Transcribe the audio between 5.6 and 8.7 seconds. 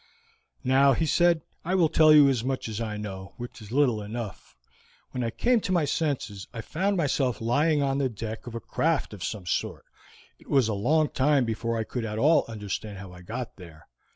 to my senses I found myself lying on the deck of a